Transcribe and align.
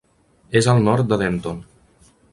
És 0.61 0.69
al 0.73 0.81
nord 0.87 1.11
de 1.13 1.19
Denton. 1.23 1.61